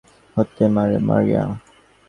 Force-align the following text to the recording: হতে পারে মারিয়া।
হতে 0.37 0.65
পারে 0.75 0.97
মারিয়া। 1.07 1.43